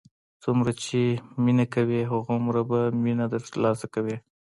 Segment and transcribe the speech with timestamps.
[0.43, 1.01] څومره چې
[1.43, 4.17] مینه کوې، هماغومره به مینه تر لاسه کوې.